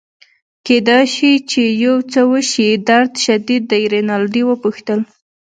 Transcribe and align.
کیدای 0.65 1.05
شي 1.15 1.31
چي 1.49 1.63
یو 1.83 1.95
څه 2.11 2.21
وشي، 2.31 2.69
درد 2.87 3.11
شدید 3.23 3.63
دی؟ 3.71 3.81
رینالډي 3.93 4.41
وپوښتل. 4.45 4.99